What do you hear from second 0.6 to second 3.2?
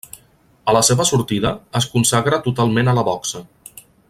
A la seva sortida, es consagra totalment a la